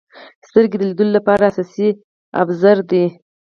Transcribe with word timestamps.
•سترګې 0.47 0.77
د 0.77 0.81
لیدلو 0.89 1.11
لپاره 1.17 1.43
اساسي 1.51 1.89
ابزار 2.41 2.77
دي. 2.89 3.05